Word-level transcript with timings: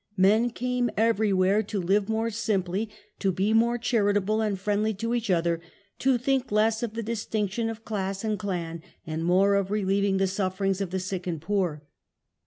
Men 0.17 0.49
came 0.49 0.89
everywhere 0.97 1.61
to 1.61 1.79
live 1.79 2.09
more 2.09 2.31
simply, 2.31 2.89
to 3.19 3.31
be 3.31 3.53
more 3.53 3.77
charitable 3.77 4.41
and 4.41 4.59
friendly 4.59 4.95
to 4.95 5.13
each 5.13 5.29
.other, 5.29 5.61
to 5.99 6.17
think 6.17 6.51
less 6.51 6.81
of 6.81 6.95
the 6.95 7.03
distinction 7.03 7.69
of 7.69 7.85
class 7.85 8.23
and 8.23 8.39
clan 8.39 8.81
and 9.05 9.23
more 9.23 9.53
of 9.53 9.69
relieving 9.69 10.17
the 10.17 10.23
suflfenngs 10.25 10.81
of 10.81 10.89
the 10.89 10.99
sick 10.99 11.27
and 11.27 11.39
poor. 11.39 11.83